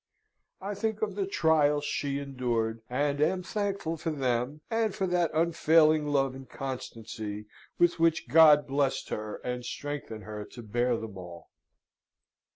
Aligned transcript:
I 0.59 0.73
think 0.73 1.03
of 1.03 1.13
the 1.13 1.27
trials 1.27 1.85
she 1.85 2.17
endured, 2.17 2.81
and 2.89 3.21
am 3.21 3.43
thankful 3.43 3.97
for 3.97 4.09
them 4.09 4.61
and 4.71 4.95
for 4.95 5.05
that 5.05 5.29
unfailing 5.31 6.07
love 6.07 6.33
and 6.33 6.49
constancy 6.49 7.45
with 7.77 7.99
which 7.99 8.27
God 8.27 8.65
blessed 8.65 9.09
her 9.09 9.35
and 9.43 9.63
strengthened 9.63 10.23
her 10.23 10.43
to 10.43 10.63
bear 10.63 10.97
them 10.97 11.19
all. 11.19 11.51